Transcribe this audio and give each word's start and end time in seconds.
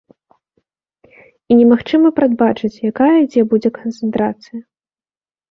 І 1.51 1.57
немагчыма 1.59 2.09
прадбачыць 2.21 2.81
якая 2.91 3.11
дзе 3.29 3.41
будзе 3.53 3.69
канцэнтрацыя. 3.79 4.61